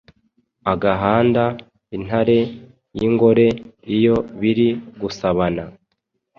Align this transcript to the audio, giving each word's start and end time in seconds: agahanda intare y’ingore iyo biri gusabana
agahanda 0.73 1.43
intare 1.95 2.39
y’ingore 2.97 3.47
iyo 3.95 4.15
biri 4.39 4.69
gusabana 5.01 5.63